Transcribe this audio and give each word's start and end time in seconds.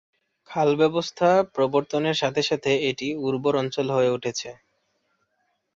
খাল 0.49 0.69
ব্যবস্থা 0.75 1.29
প্রবর্তনের 1.55 2.15
সাথে 2.21 2.41
সাথে 2.43 2.71
এটি 2.89 3.07
উর্বর 3.25 3.53
অঞ্চল 3.55 3.87
হয়ে 3.91 4.13
উঠেছে। 4.17 4.49